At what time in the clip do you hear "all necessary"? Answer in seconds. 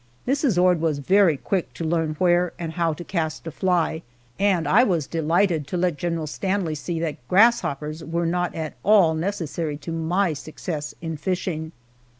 8.81-9.77